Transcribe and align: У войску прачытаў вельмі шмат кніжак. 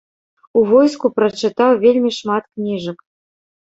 У 0.61 0.63
войску 0.71 1.05
прачытаў 1.19 1.71
вельмі 1.87 2.11
шмат 2.19 2.53
кніжак. 2.53 3.11